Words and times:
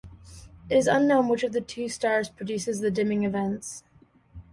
It 0.67 0.77
is 0.77 0.87
unknown 0.87 1.27
which 1.27 1.43
of 1.43 1.51
the 1.53 1.61
two 1.61 1.87
stars 1.87 2.27
produces 2.27 2.79
the 2.79 2.89
dimming 2.89 3.23
events. 3.23 3.83